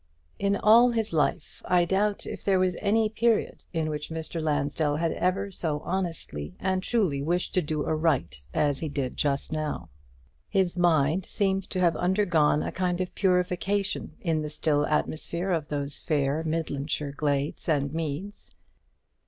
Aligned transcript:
In 0.39 0.55
all 0.55 0.89
his 0.89 1.13
life, 1.13 1.61
I 1.63 1.85
doubt 1.85 2.25
if 2.25 2.43
there 2.43 2.57
was 2.57 2.75
any 2.81 3.07
period 3.07 3.65
in 3.71 3.87
which 3.91 4.09
Mr. 4.09 4.41
Lansdell 4.41 4.95
had 4.95 5.11
ever 5.11 5.51
so 5.51 5.81
honestly 5.81 6.55
and 6.59 6.81
truly 6.81 7.21
wished 7.21 7.53
to 7.53 7.61
do 7.61 7.85
aright 7.85 8.47
as 8.51 8.79
he 8.79 8.89
did 8.89 9.15
just 9.15 9.51
now. 9.51 9.89
His 10.49 10.75
mind 10.75 11.27
seemed 11.27 11.69
to 11.69 11.79
have 11.81 11.95
undergone 11.97 12.63
a 12.63 12.71
kind 12.71 12.99
of 12.99 13.13
purification 13.13 14.13
in 14.21 14.41
the 14.41 14.49
still 14.49 14.87
atmosphere 14.87 15.51
of 15.51 15.67
those 15.67 15.99
fair 15.99 16.43
Midlandshire 16.43 17.11
glades 17.11 17.69
and 17.69 17.93
meads. 17.93 18.55